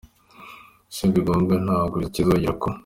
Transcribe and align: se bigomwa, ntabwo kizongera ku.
se 0.95 1.03
bigomwa, 1.13 1.55
ntabwo 1.65 1.95
kizongera 2.13 2.53
ku. 2.61 2.69